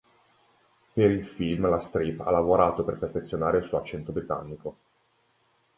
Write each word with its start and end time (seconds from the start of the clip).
Per 0.93 1.11
il 1.11 1.23
film 1.23 1.69
la 1.69 1.77
Streep 1.77 2.21
ha 2.21 2.31
lavorato 2.31 2.83
per 2.83 2.97
perfezionare 2.97 3.59
il 3.59 3.63
suo 3.65 3.77
accento 3.77 4.11
britannico. 4.11 4.77